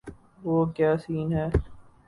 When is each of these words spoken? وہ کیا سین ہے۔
وہ 0.43 0.57
کیا 0.75 0.91
سین 1.03 1.27
ہے۔ 1.33 1.47